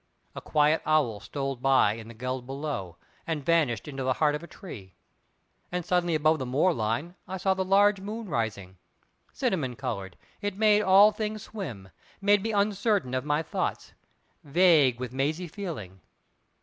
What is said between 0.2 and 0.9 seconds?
A quiet